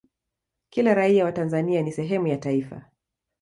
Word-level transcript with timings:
kila 0.69 0.93
raia 0.93 1.25
wa 1.25 1.31
tanzania 1.31 1.81
ni 1.81 1.91
sehemu 1.91 2.27
ya 2.27 2.37
taifa 2.37 2.85